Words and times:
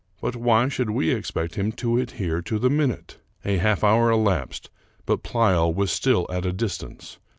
But 0.19 0.35
why 0.35 0.67
should 0.67 0.89
we 0.89 1.11
expect 1.11 1.53
him 1.53 1.71
to 1.73 1.99
adhere 1.99 2.41
to 2.41 2.57
the 2.57 2.71
minute? 2.71 3.19
A 3.45 3.57
half 3.57 3.83
hour 3.83 4.09
elapsed, 4.09 4.71
but 5.05 5.21
Pleyel 5.21 5.75
was 5.75 5.91
still 5.91 6.25
at 6.31 6.43
a 6.43 6.51
distance. 6.51 7.19